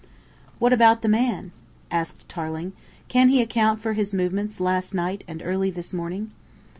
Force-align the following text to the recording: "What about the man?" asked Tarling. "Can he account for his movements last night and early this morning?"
"What 0.57 0.73
about 0.73 1.03
the 1.03 1.07
man?" 1.07 1.51
asked 1.91 2.27
Tarling. 2.27 2.73
"Can 3.07 3.29
he 3.29 3.39
account 3.39 3.79
for 3.81 3.93
his 3.93 4.15
movements 4.15 4.59
last 4.59 4.95
night 4.95 5.23
and 5.27 5.43
early 5.45 5.69
this 5.69 5.93
morning?" 5.93 6.31